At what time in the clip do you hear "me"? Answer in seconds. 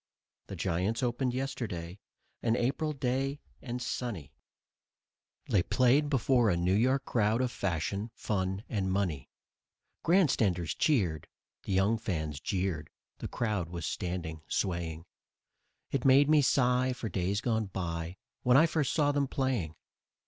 16.31-16.41